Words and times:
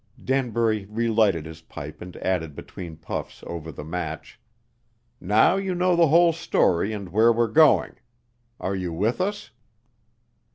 Danbury 0.25 0.85
relighted 0.89 1.45
his 1.45 1.61
pipe 1.61 2.01
and 2.01 2.17
added 2.17 2.55
between 2.55 2.95
puffs 2.97 3.43
over 3.45 3.71
the 3.71 3.83
match: 3.83 4.41
"Now 5.19 5.57
you 5.57 5.75
know 5.75 5.95
the 5.95 6.07
whole 6.07 6.33
story 6.33 6.91
and 6.91 7.09
where 7.09 7.31
we're 7.31 7.45
going. 7.47 7.97
Are 8.59 8.75
you 8.75 8.91
with 8.91 9.21
us?" 9.21 9.51